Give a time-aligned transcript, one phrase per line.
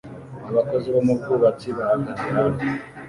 [0.49, 2.67] Abakozi bo mu bwubatsi bahagaze hafi